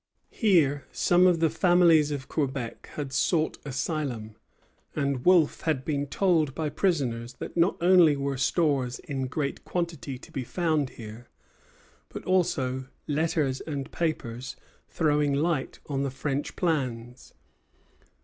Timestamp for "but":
12.09-12.25